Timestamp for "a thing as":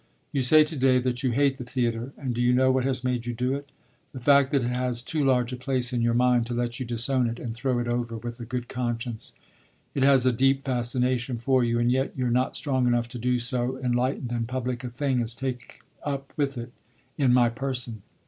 14.83-15.35